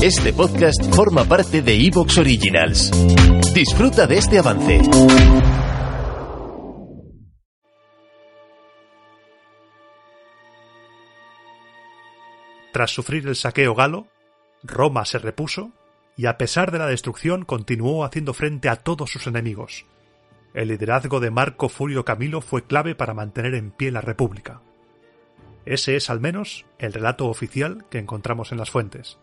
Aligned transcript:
Este 0.00 0.32
podcast 0.32 0.94
forma 0.94 1.24
parte 1.24 1.60
de 1.60 1.74
Evox 1.74 2.18
Originals. 2.18 2.92
Disfruta 3.52 4.06
de 4.06 4.18
este 4.18 4.38
avance. 4.38 4.80
Tras 12.72 12.92
sufrir 12.92 13.26
el 13.26 13.34
saqueo 13.34 13.74
galo, 13.74 14.06
Roma 14.62 15.04
se 15.04 15.18
repuso 15.18 15.72
y 16.16 16.26
a 16.26 16.38
pesar 16.38 16.70
de 16.70 16.78
la 16.78 16.86
destrucción 16.86 17.44
continuó 17.44 18.04
haciendo 18.04 18.34
frente 18.34 18.68
a 18.68 18.76
todos 18.76 19.10
sus 19.10 19.26
enemigos. 19.26 19.84
El 20.54 20.68
liderazgo 20.68 21.18
de 21.18 21.32
Marco 21.32 21.68
Fulio 21.68 22.04
Camilo 22.04 22.40
fue 22.40 22.64
clave 22.64 22.94
para 22.94 23.14
mantener 23.14 23.56
en 23.56 23.72
pie 23.72 23.90
la 23.90 24.00
República. 24.00 24.62
Ese 25.66 25.96
es 25.96 26.08
al 26.08 26.20
menos 26.20 26.66
el 26.78 26.92
relato 26.92 27.26
oficial 27.26 27.84
que 27.90 27.98
encontramos 27.98 28.52
en 28.52 28.58
las 28.58 28.70
fuentes. 28.70 29.18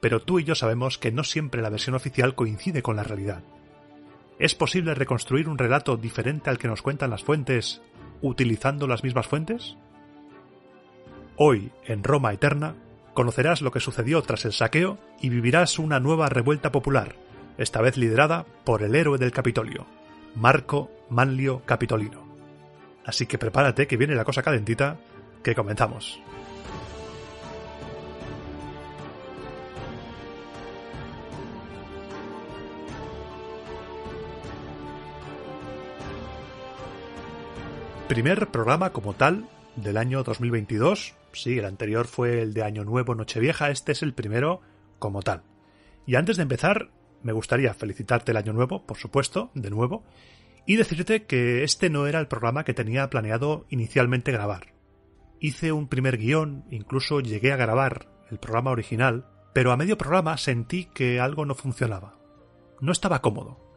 Pero 0.00 0.20
tú 0.20 0.38
y 0.38 0.44
yo 0.44 0.54
sabemos 0.54 0.98
que 0.98 1.12
no 1.12 1.24
siempre 1.24 1.62
la 1.62 1.70
versión 1.70 1.94
oficial 1.94 2.34
coincide 2.34 2.82
con 2.82 2.96
la 2.96 3.02
realidad. 3.02 3.42
¿Es 4.38 4.54
posible 4.54 4.94
reconstruir 4.94 5.48
un 5.48 5.58
relato 5.58 5.96
diferente 5.96 6.50
al 6.50 6.58
que 6.58 6.68
nos 6.68 6.82
cuentan 6.82 7.10
las 7.10 7.24
fuentes 7.24 7.82
utilizando 8.22 8.86
las 8.86 9.02
mismas 9.02 9.26
fuentes? 9.26 9.76
Hoy, 11.36 11.70
en 11.86 12.04
Roma 12.04 12.32
Eterna, 12.32 12.74
conocerás 13.14 13.62
lo 13.62 13.72
que 13.72 13.80
sucedió 13.80 14.22
tras 14.22 14.44
el 14.44 14.52
saqueo 14.52 14.98
y 15.20 15.28
vivirás 15.28 15.78
una 15.78 15.98
nueva 15.98 16.28
revuelta 16.28 16.70
popular, 16.70 17.16
esta 17.58 17.80
vez 17.80 17.96
liderada 17.96 18.46
por 18.64 18.82
el 18.82 18.94
héroe 18.94 19.18
del 19.18 19.32
Capitolio, 19.32 19.86
Marco 20.36 20.90
Manlio 21.10 21.62
Capitolino. 21.64 22.28
Así 23.04 23.26
que 23.26 23.38
prepárate 23.38 23.86
que 23.86 23.96
viene 23.96 24.14
la 24.14 24.24
cosa 24.24 24.42
calentita, 24.42 24.98
que 25.42 25.54
comenzamos. 25.54 26.20
Primer 38.08 38.48
programa 38.48 38.90
como 38.90 39.12
tal 39.12 39.50
del 39.76 39.98
año 39.98 40.22
2022. 40.22 41.14
Sí, 41.32 41.58
el 41.58 41.66
anterior 41.66 42.06
fue 42.06 42.40
el 42.40 42.54
de 42.54 42.62
Año 42.62 42.82
Nuevo 42.82 43.14
Nochevieja, 43.14 43.68
este 43.68 43.92
es 43.92 44.02
el 44.02 44.14
primero 44.14 44.62
como 44.98 45.20
tal. 45.20 45.42
Y 46.06 46.16
antes 46.16 46.38
de 46.38 46.44
empezar, 46.44 46.90
me 47.22 47.32
gustaría 47.32 47.74
felicitarte 47.74 48.30
el 48.30 48.38
Año 48.38 48.54
Nuevo, 48.54 48.86
por 48.86 48.96
supuesto, 48.96 49.50
de 49.54 49.68
nuevo, 49.68 50.04
y 50.64 50.76
decirte 50.76 51.26
que 51.26 51.64
este 51.64 51.90
no 51.90 52.06
era 52.06 52.18
el 52.18 52.28
programa 52.28 52.64
que 52.64 52.72
tenía 52.72 53.10
planeado 53.10 53.66
inicialmente 53.68 54.32
grabar. 54.32 54.72
Hice 55.38 55.72
un 55.72 55.86
primer 55.86 56.16
guion, 56.16 56.64
incluso 56.70 57.20
llegué 57.20 57.52
a 57.52 57.56
grabar 57.56 58.08
el 58.30 58.38
programa 58.38 58.70
original, 58.70 59.26
pero 59.52 59.70
a 59.70 59.76
medio 59.76 59.98
programa 59.98 60.38
sentí 60.38 60.86
que 60.86 61.20
algo 61.20 61.44
no 61.44 61.54
funcionaba. 61.54 62.18
No 62.80 62.90
estaba 62.90 63.20
cómodo. 63.20 63.67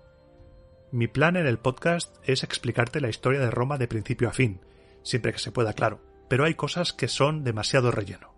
Mi 0.94 1.08
plan 1.08 1.38
en 1.38 1.48
el 1.48 1.58
podcast 1.58 2.14
es 2.26 2.44
explicarte 2.44 3.00
la 3.00 3.08
historia 3.08 3.40
de 3.40 3.50
Roma 3.50 3.78
de 3.78 3.88
principio 3.88 4.28
a 4.28 4.34
fin, 4.34 4.60
siempre 5.04 5.32
que 5.32 5.40
se 5.40 5.54
pueda, 5.54 5.72
claro, 5.72 6.02
pero 6.28 6.44
hay 6.44 6.56
cosas 6.56 6.92
que 6.92 7.08
son 7.08 7.46
demasiado 7.46 7.92
relleno. 7.92 8.34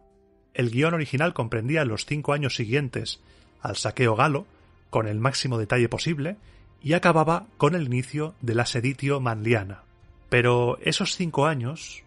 El 0.54 0.70
guion 0.70 0.94
original 0.94 1.34
comprendía 1.34 1.84
los 1.84 2.06
cinco 2.06 2.32
años 2.32 2.56
siguientes 2.56 3.22
al 3.60 3.76
saqueo 3.76 4.16
galo, 4.16 4.46
con 4.92 5.08
el 5.08 5.20
máximo 5.20 5.58
detalle 5.58 5.90
posible, 5.90 6.38
y 6.80 6.94
acababa 6.94 7.48
con 7.58 7.74
el 7.74 7.88
inicio 7.88 8.36
de 8.42 8.54
la 8.54 8.68
seditio 8.68 9.20
manliana. 9.20 9.82
Pero 10.30 10.78
esos 10.84 11.16
cinco 11.16 11.48
años 11.48 12.04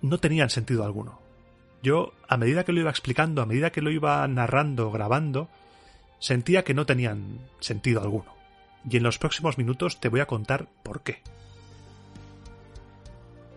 no 0.00 0.16
tenían 0.16 0.48
sentido 0.48 0.84
alguno. 0.84 1.20
Yo, 1.82 2.14
a 2.28 2.38
medida 2.38 2.64
que 2.64 2.72
lo 2.72 2.80
iba 2.80 2.90
explicando, 2.90 3.42
a 3.42 3.46
medida 3.46 3.72
que 3.72 3.82
lo 3.82 3.90
iba 3.90 4.26
narrando, 4.26 4.90
grabando, 4.90 5.50
sentía 6.18 6.64
que 6.64 6.72
no 6.72 6.86
tenían 6.86 7.40
sentido 7.60 8.00
alguno 8.00 8.39
y 8.88 8.96
en 8.96 9.02
los 9.02 9.18
próximos 9.18 9.58
minutos 9.58 10.00
te 10.00 10.08
voy 10.08 10.20
a 10.20 10.26
contar 10.26 10.68
por 10.82 11.02
qué. 11.02 11.22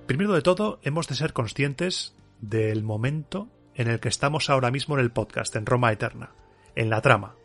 Primero 0.08 0.34
de 0.34 0.42
todo, 0.42 0.80
hemos 0.84 1.08
de 1.08 1.16
ser 1.16 1.34
conscientes 1.34 2.14
del 2.42 2.84
momento 2.84 3.48
en 3.76 3.88
el 3.88 4.00
que 4.00 4.10
estamos 4.10 4.50
ahora 4.50 4.70
mismo 4.70 4.96
en 4.96 5.02
el 5.02 5.12
podcast, 5.12 5.56
en 5.56 5.66
Roma 5.66 5.92
Eterna, 5.92 6.32
en 6.76 6.90
la 6.90 7.02
trama. 7.02 7.36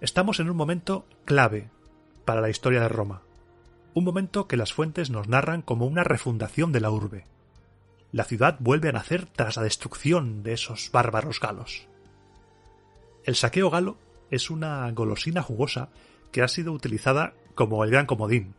Estamos 0.00 0.40
en 0.40 0.48
un 0.48 0.56
momento 0.56 1.06
clave 1.24 1.68
para 2.24 2.40
la 2.40 2.48
historia 2.48 2.80
de 2.80 2.88
Roma, 2.88 3.22
un 3.92 4.04
momento 4.04 4.46
que 4.46 4.56
las 4.56 4.72
fuentes 4.72 5.10
nos 5.10 5.28
narran 5.28 5.62
como 5.62 5.86
una 5.86 6.04
refundación 6.04 6.72
de 6.72 6.80
la 6.80 6.90
urbe. 6.90 7.26
La 8.12 8.24
ciudad 8.24 8.56
vuelve 8.60 8.88
a 8.88 8.92
nacer 8.92 9.26
tras 9.26 9.56
la 9.56 9.62
destrucción 9.62 10.42
de 10.42 10.52
esos 10.52 10.90
bárbaros 10.92 11.40
galos. 11.40 11.86
El 13.24 13.34
saqueo 13.34 13.68
galo 13.68 13.98
es 14.30 14.50
una 14.50 14.90
golosina 14.92 15.42
jugosa 15.42 15.90
que 16.32 16.42
ha 16.42 16.48
sido 16.48 16.72
utilizada 16.72 17.34
como 17.54 17.84
el 17.84 17.90
gran 17.90 18.06
comodín. 18.06 18.54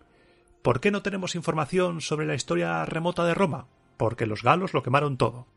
¿Por 0.61 0.79
qué 0.79 0.91
no 0.91 1.01
tenemos 1.01 1.35
información 1.35 2.01
sobre 2.01 2.25
la 2.25 2.35
historia 2.35 2.85
remota 2.85 3.25
de 3.25 3.33
Roma? 3.33 3.67
Porque 3.97 4.25
los 4.25 4.43
galos 4.43 4.73
lo 4.73 4.83
quemaron 4.83 5.17
todo. 5.17 5.47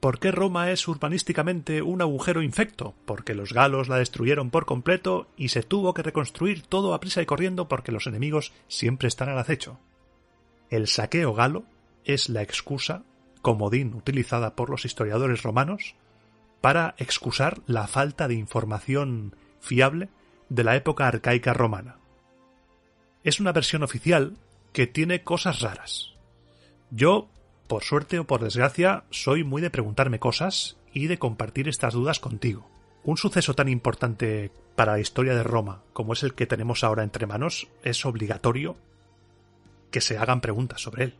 ¿Por 0.00 0.18
qué 0.18 0.32
Roma 0.32 0.70
es 0.70 0.88
urbanísticamente 0.88 1.82
un 1.82 2.00
agujero 2.00 2.42
infecto? 2.42 2.94
Porque 3.04 3.34
los 3.34 3.52
galos 3.52 3.88
la 3.88 3.98
destruyeron 3.98 4.50
por 4.50 4.64
completo 4.64 5.28
y 5.36 5.48
se 5.48 5.62
tuvo 5.62 5.92
que 5.92 6.02
reconstruir 6.02 6.62
todo 6.62 6.94
a 6.94 7.00
prisa 7.00 7.20
y 7.20 7.26
corriendo 7.26 7.68
porque 7.68 7.92
los 7.92 8.06
enemigos 8.06 8.52
siempre 8.66 9.08
están 9.08 9.28
al 9.28 9.38
acecho. 9.38 9.78
El 10.70 10.86
saqueo 10.86 11.34
galo 11.34 11.64
es 12.04 12.30
la 12.30 12.40
excusa, 12.40 13.02
comodín 13.42 13.94
utilizada 13.94 14.56
por 14.56 14.70
los 14.70 14.86
historiadores 14.86 15.42
romanos, 15.42 15.94
para 16.60 16.94
excusar 16.98 17.60
la 17.66 17.86
falta 17.86 18.28
de 18.28 18.34
información 18.34 19.36
fiable 19.60 20.08
de 20.50 20.64
la 20.64 20.76
época 20.76 21.08
arcaica 21.08 21.54
romana. 21.54 21.96
Es 23.24 23.40
una 23.40 23.52
versión 23.52 23.82
oficial 23.82 24.36
que 24.72 24.86
tiene 24.86 25.22
cosas 25.22 25.60
raras. 25.60 26.14
Yo, 26.90 27.28
por 27.68 27.84
suerte 27.84 28.18
o 28.18 28.26
por 28.26 28.42
desgracia, 28.42 29.04
soy 29.10 29.44
muy 29.44 29.62
de 29.62 29.70
preguntarme 29.70 30.18
cosas 30.18 30.76
y 30.92 31.06
de 31.06 31.18
compartir 31.18 31.68
estas 31.68 31.94
dudas 31.94 32.18
contigo. 32.18 32.68
Un 33.04 33.16
suceso 33.16 33.54
tan 33.54 33.68
importante 33.68 34.50
para 34.74 34.92
la 34.92 35.00
historia 35.00 35.34
de 35.34 35.42
Roma 35.42 35.82
como 35.92 36.12
es 36.12 36.22
el 36.22 36.34
que 36.34 36.46
tenemos 36.46 36.84
ahora 36.84 37.04
entre 37.04 37.26
manos 37.26 37.68
es 37.82 38.04
obligatorio 38.04 38.76
que 39.90 40.00
se 40.00 40.18
hagan 40.18 40.40
preguntas 40.40 40.82
sobre 40.82 41.04
él. 41.04 41.14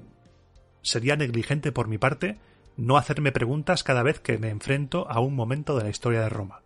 Sería 0.82 1.16
negligente 1.16 1.72
por 1.72 1.88
mi 1.88 1.98
parte 1.98 2.38
no 2.76 2.96
hacerme 2.96 3.32
preguntas 3.32 3.82
cada 3.82 4.02
vez 4.02 4.20
que 4.20 4.38
me 4.38 4.48
enfrento 4.48 5.08
a 5.10 5.20
un 5.20 5.34
momento 5.34 5.76
de 5.76 5.84
la 5.84 5.90
historia 5.90 6.22
de 6.22 6.28
Roma. 6.30 6.62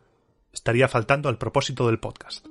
Estaría 0.53 0.89
faltando 0.89 1.29
al 1.29 1.39
propósito 1.39 1.87
del 1.87 1.99
podcast. 1.99 2.47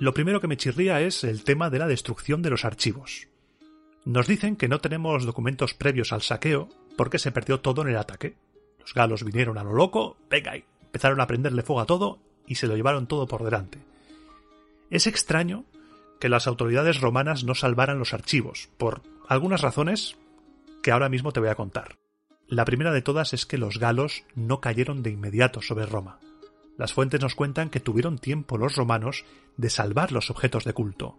Lo 0.00 0.14
primero 0.14 0.40
que 0.40 0.48
me 0.48 0.56
chirría 0.56 1.02
es 1.02 1.24
el 1.24 1.44
tema 1.44 1.68
de 1.68 1.78
la 1.78 1.86
destrucción 1.86 2.40
de 2.40 2.48
los 2.48 2.64
archivos. 2.64 3.28
Nos 4.06 4.26
dicen 4.26 4.56
que 4.56 4.66
no 4.66 4.80
tenemos 4.80 5.26
documentos 5.26 5.74
previos 5.74 6.14
al 6.14 6.22
saqueo 6.22 6.70
porque 6.96 7.18
se 7.18 7.32
perdió 7.32 7.60
todo 7.60 7.82
en 7.82 7.88
el 7.88 7.98
ataque. 7.98 8.34
Los 8.78 8.94
galos 8.94 9.24
vinieron 9.24 9.58
a 9.58 9.62
lo 9.62 9.74
loco, 9.74 10.16
venga, 10.30 10.56
y 10.56 10.64
empezaron 10.84 11.20
a 11.20 11.26
prenderle 11.26 11.62
fuego 11.62 11.82
a 11.82 11.86
todo 11.86 12.18
y 12.46 12.54
se 12.54 12.66
lo 12.66 12.76
llevaron 12.76 13.08
todo 13.08 13.26
por 13.28 13.44
delante. 13.44 13.78
Es 14.88 15.06
extraño 15.06 15.66
que 16.18 16.30
las 16.30 16.46
autoridades 16.46 17.02
romanas 17.02 17.44
no 17.44 17.54
salvaran 17.54 17.98
los 17.98 18.14
archivos, 18.14 18.70
por 18.78 19.02
algunas 19.28 19.60
razones 19.60 20.16
que 20.82 20.92
ahora 20.92 21.10
mismo 21.10 21.32
te 21.32 21.40
voy 21.40 21.50
a 21.50 21.56
contar. 21.56 21.98
La 22.48 22.64
primera 22.64 22.92
de 22.92 23.02
todas 23.02 23.34
es 23.34 23.44
que 23.44 23.58
los 23.58 23.78
galos 23.78 24.24
no 24.34 24.62
cayeron 24.62 25.02
de 25.02 25.10
inmediato 25.10 25.60
sobre 25.60 25.84
Roma. 25.84 26.20
Las 26.80 26.94
fuentes 26.94 27.20
nos 27.20 27.34
cuentan 27.34 27.68
que 27.68 27.78
tuvieron 27.78 28.16
tiempo 28.16 28.56
los 28.56 28.74
romanos 28.74 29.26
de 29.58 29.68
salvar 29.68 30.12
los 30.12 30.30
objetos 30.30 30.64
de 30.64 30.72
culto. 30.72 31.18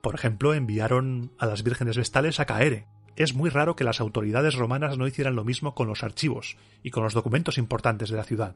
Por 0.00 0.14
ejemplo, 0.14 0.54
enviaron 0.54 1.32
a 1.40 1.46
las 1.46 1.64
vírgenes 1.64 1.96
vestales 1.96 2.38
a 2.38 2.44
Caere. 2.44 2.86
Es 3.16 3.34
muy 3.34 3.50
raro 3.50 3.74
que 3.74 3.82
las 3.82 4.00
autoridades 4.00 4.54
romanas 4.54 4.98
no 4.98 5.08
hicieran 5.08 5.34
lo 5.34 5.42
mismo 5.42 5.74
con 5.74 5.88
los 5.88 6.04
archivos 6.04 6.56
y 6.84 6.92
con 6.92 7.02
los 7.02 7.14
documentos 7.14 7.58
importantes 7.58 8.10
de 8.10 8.16
la 8.16 8.22
ciudad. 8.22 8.54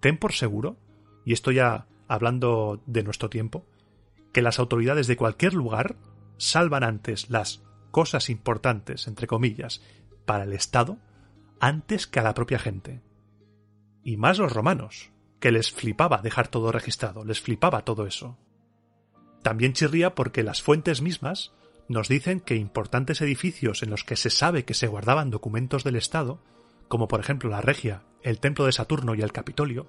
Ten 0.00 0.18
por 0.18 0.34
seguro, 0.34 0.76
y 1.24 1.32
esto 1.32 1.50
ya 1.50 1.86
hablando 2.08 2.82
de 2.84 3.02
nuestro 3.02 3.30
tiempo, 3.30 3.64
que 4.34 4.42
las 4.42 4.58
autoridades 4.58 5.06
de 5.06 5.16
cualquier 5.16 5.54
lugar 5.54 5.96
salvan 6.36 6.84
antes 6.84 7.30
las 7.30 7.64
cosas 7.90 8.28
importantes, 8.28 9.08
entre 9.08 9.26
comillas, 9.26 9.80
para 10.26 10.44
el 10.44 10.52
Estado, 10.52 10.98
antes 11.58 12.06
que 12.06 12.20
a 12.20 12.22
la 12.22 12.34
propia 12.34 12.58
gente. 12.58 13.00
Y 14.02 14.18
más 14.18 14.36
los 14.36 14.52
romanos, 14.52 15.13
que 15.44 15.52
les 15.52 15.72
flipaba 15.72 16.22
dejar 16.22 16.48
todo 16.48 16.72
registrado, 16.72 17.22
les 17.22 17.38
flipaba 17.38 17.84
todo 17.84 18.06
eso. 18.06 18.38
También 19.42 19.74
chirría 19.74 20.14
porque 20.14 20.42
las 20.42 20.62
fuentes 20.62 21.02
mismas 21.02 21.52
nos 21.86 22.08
dicen 22.08 22.40
que 22.40 22.56
importantes 22.56 23.20
edificios 23.20 23.82
en 23.82 23.90
los 23.90 24.04
que 24.04 24.16
se 24.16 24.30
sabe 24.30 24.64
que 24.64 24.72
se 24.72 24.86
guardaban 24.86 25.28
documentos 25.28 25.84
del 25.84 25.96
Estado, 25.96 26.42
como 26.88 27.08
por 27.08 27.20
ejemplo 27.20 27.50
la 27.50 27.60
Regia, 27.60 28.04
el 28.22 28.40
Templo 28.40 28.64
de 28.64 28.72
Saturno 28.72 29.14
y 29.14 29.20
el 29.20 29.32
Capitolio, 29.32 29.86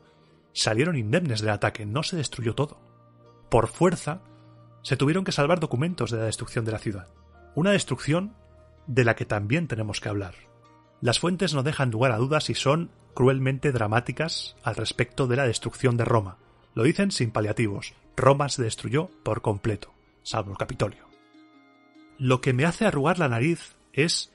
salieron 0.52 0.98
indemnes 0.98 1.40
del 1.40 1.52
ataque, 1.52 1.86
no 1.86 2.04
se 2.04 2.18
destruyó 2.18 2.54
todo. 2.54 2.82
Por 3.50 3.70
fuerza, 3.70 4.24
se 4.82 4.98
tuvieron 4.98 5.24
que 5.24 5.32
salvar 5.32 5.62
documentos 5.62 6.12
de 6.12 6.18
la 6.18 6.26
destrucción 6.26 6.66
de 6.66 6.74
la 6.74 6.80
ciudad. 6.80 7.08
Una 7.56 7.72
destrucción 7.72 8.36
de 8.88 9.06
la 9.06 9.16
que 9.16 9.24
también 9.24 9.70
tenemos 9.70 10.02
que 10.02 10.10
hablar. 10.10 10.36
Las 11.00 11.20
fuentes 11.20 11.54
no 11.54 11.64
dejan 11.64 11.92
lugar 11.92 12.12
a 12.12 12.18
dudas 12.18 12.50
y 12.50 12.56
son 12.56 12.92
cruelmente 13.16 13.72
dramáticas 13.72 14.56
al 14.62 14.76
respecto 14.76 15.26
de 15.26 15.38
la 15.38 15.48
destrucción 15.48 15.98
de 15.98 16.06
Roma. 16.06 16.38
Lo 16.76 16.84
dicen 16.84 17.10
sin 17.10 17.32
paliativos. 17.32 17.96
Roma 18.16 18.50
se 18.50 18.62
destruyó 18.62 19.10
por 19.24 19.42
completo, 19.42 19.92
salvo 20.22 20.52
el 20.52 20.58
Capitolio. 20.58 21.06
Lo 22.20 22.42
que 22.42 22.54
me 22.54 22.66
hace 22.66 22.86
arrugar 22.86 23.18
la 23.18 23.28
nariz 23.28 23.76
es, 23.94 24.32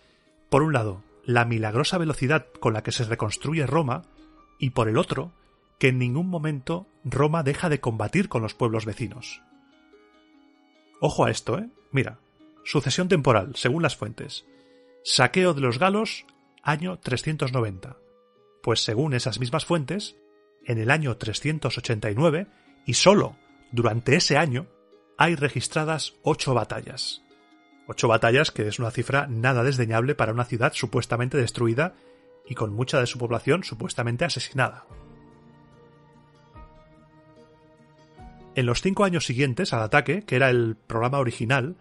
por 0.48 0.62
un 0.62 0.72
lado, 0.72 1.02
la 1.24 1.44
milagrosa 1.44 1.98
velocidad 1.98 2.46
con 2.58 2.72
la 2.72 2.82
que 2.82 2.92
se 2.92 3.04
reconstruye 3.04 3.66
Roma, 3.66 4.02
y 4.58 4.70
por 4.70 4.88
el 4.88 4.98
otro, 4.98 5.32
que 5.78 5.88
en 5.88 5.98
ningún 5.98 6.28
momento 6.28 6.86
Roma 7.04 7.42
deja 7.42 7.68
de 7.68 7.80
combatir 7.80 8.28
con 8.28 8.42
los 8.42 8.54
pueblos 8.54 8.84
vecinos. 8.84 9.42
Ojo 11.00 11.24
a 11.24 11.30
esto, 11.30 11.58
¿eh? 11.58 11.68
Mira, 11.92 12.18
sucesión 12.64 13.08
temporal, 13.08 13.52
según 13.54 13.82
las 13.82 13.96
fuentes. 13.96 14.44
Saqueo 15.02 15.54
de 15.54 15.62
los 15.62 15.78
galos, 15.78 16.26
año 16.62 16.98
390. 16.98 17.96
Pues 18.62 18.84
según 18.84 19.14
esas 19.14 19.40
mismas 19.40 19.64
fuentes, 19.64 20.16
en 20.64 20.78
el 20.78 20.90
año 20.90 21.16
389, 21.16 22.46
y 22.86 22.94
solo 22.94 23.36
durante 23.72 24.16
ese 24.16 24.36
año, 24.36 24.66
hay 25.16 25.34
registradas 25.34 26.14
ocho 26.22 26.54
batallas. 26.54 27.22
Ocho 27.86 28.08
batallas 28.08 28.50
que 28.50 28.66
es 28.66 28.78
una 28.78 28.90
cifra 28.90 29.26
nada 29.26 29.62
desdeñable 29.62 30.14
para 30.14 30.32
una 30.32 30.44
ciudad 30.44 30.72
supuestamente 30.74 31.36
destruida 31.36 31.94
y 32.48 32.54
con 32.54 32.72
mucha 32.72 33.00
de 33.00 33.06
su 33.06 33.18
población 33.18 33.64
supuestamente 33.64 34.24
asesinada. 34.24 34.86
En 38.54 38.66
los 38.66 38.82
cinco 38.82 39.04
años 39.04 39.26
siguientes 39.26 39.72
al 39.72 39.82
ataque, 39.82 40.24
que 40.24 40.36
era 40.36 40.50
el 40.50 40.76
programa 40.76 41.18
original, 41.18 41.76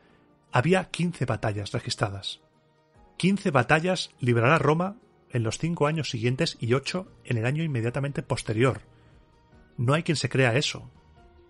había 0.52 0.86
15 0.86 1.26
batallas 1.26 1.72
registradas. 1.72 2.42
15 3.18 3.52
batallas 3.52 4.12
librará 4.20 4.60
Roma 4.60 4.96
en 5.32 5.44
los 5.44 5.58
cinco 5.58 5.88
años 5.88 6.10
siguientes 6.10 6.58
y 6.60 6.74
ocho 6.74 7.12
en 7.24 7.38
el 7.38 7.46
año 7.46 7.64
inmediatamente 7.64 8.24
posterior. 8.24 8.82
No 9.78 9.94
hay 9.94 10.04
quien 10.04 10.16
se 10.16 10.30
crea 10.30 10.56
eso. 10.56 10.90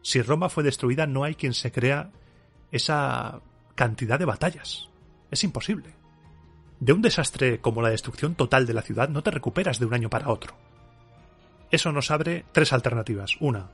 Si 0.02 0.22
Roma 0.22 0.50
fue 0.50 0.64
destruida, 0.64 1.08
no 1.08 1.24
hay 1.24 1.36
quien 1.36 1.54
se 1.54 1.72
crea 1.72 2.12
esa 2.72 3.42
cantidad 3.76 4.20
de 4.20 4.26
batallas. 4.26 4.90
Es 5.32 5.44
imposible. 5.44 5.94
De 6.80 6.94
un 6.94 7.02
desastre 7.02 7.60
como 7.60 7.82
la 7.82 7.90
destrucción 7.90 8.36
total 8.36 8.66
de 8.66 8.74
la 8.74 8.82
ciudad 8.82 9.10
no 9.10 9.24
te 9.24 9.32
recuperas 9.32 9.80
de 9.80 9.86
un 9.86 9.94
año 9.94 10.10
para 10.10 10.30
otro. 10.30 10.56
Eso 11.72 11.92
nos 11.92 12.12
abre 12.12 12.46
tres 12.52 12.74
alternativas. 12.74 13.38
Una, 13.40 13.70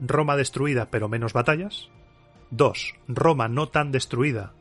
Roma 0.00 0.36
destruida 0.36 0.90
pero 0.90 1.08
menos 1.08 1.32
batallas. 1.32 1.88
Dos, 2.50 2.94
Roma 3.08 3.48
no 3.48 3.68
tan 3.68 3.92
destruida 3.92 4.52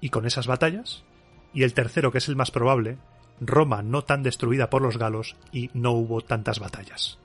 y 0.00 0.10
con 0.10 0.26
esas 0.26 0.46
batallas. 0.46 1.04
Y 1.52 1.62
el 1.62 1.74
tercero, 1.74 2.12
que 2.12 2.18
es 2.18 2.28
el 2.28 2.36
más 2.36 2.50
probable, 2.50 2.98
Roma 3.40 3.82
no 3.82 4.02
tan 4.02 4.22
destruida 4.22 4.70
por 4.70 4.82
los 4.82 4.98
galos 4.98 5.36
y 5.52 5.70
no 5.74 5.92
hubo 5.92 6.20
tantas 6.20 6.58
batallas. 6.58 7.18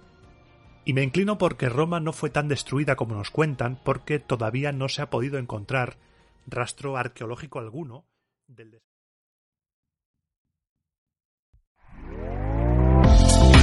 Y 0.84 0.94
me 0.94 1.04
inclino 1.04 1.38
porque 1.38 1.70
Roma 1.70 2.00
no 2.00 2.12
fue 2.12 2.30
tan 2.30 2.48
destruida 2.48 2.96
como 2.96 3.16
nos 3.16 3.30
cuentan 3.30 3.80
porque 3.84 4.20
todavía 4.20 4.72
no 4.72 4.90
se 4.90 5.02
ha 5.02 5.10
podido 5.10 5.38
encontrar 5.38 5.98
rastro 6.48 6.98
arqueológico 6.98 7.60
alguno 7.60 8.06
del 8.48 8.72